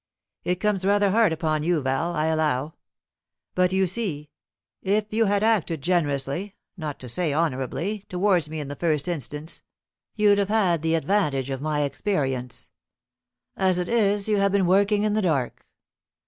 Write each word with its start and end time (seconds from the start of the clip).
It 0.43 0.55
comes 0.55 0.83
rather 0.83 1.11
hard 1.11 1.31
upon 1.31 1.61
you, 1.61 1.79
Val, 1.79 2.13
I 2.15 2.25
allow; 2.25 2.73
but, 3.53 3.71
you 3.71 3.85
see, 3.85 4.31
if 4.81 5.05
you 5.13 5.25
had 5.25 5.43
acted 5.43 5.83
generously, 5.83 6.55
not 6.75 6.99
to 7.01 7.07
say 7.07 7.31
honourably, 7.35 7.99
towards 8.09 8.49
me 8.49 8.59
in 8.59 8.67
the 8.67 8.75
first 8.75 9.07
instance, 9.07 9.61
you'd 10.15 10.39
have 10.39 10.49
had 10.49 10.81
the 10.81 10.95
advantage 10.95 11.51
of 11.51 11.61
my 11.61 11.81
experience. 11.81 12.71
As 13.55 13.77
it 13.77 13.87
is, 13.89 14.27
you 14.27 14.37
have 14.37 14.51
been 14.51 14.65
working 14.65 15.03
in 15.03 15.13
the 15.13 15.21
dark. 15.21 15.69